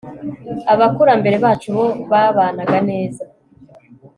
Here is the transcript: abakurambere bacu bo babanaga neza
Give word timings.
abakurambere 0.73 1.35
bacu 1.45 1.67
bo 1.75 1.85
babanaga 2.11 2.77
neza 2.89 3.23